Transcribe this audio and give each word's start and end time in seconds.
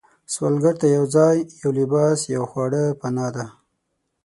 سوالګر 0.33 0.75
ته 0.81 0.87
یو 0.95 1.05
ځای، 1.15 1.37
یو 1.61 1.71
لباس، 1.79 2.19
یو 2.35 2.43
خواړه 2.51 2.83
پناه 3.01 3.29
ده 3.35 3.45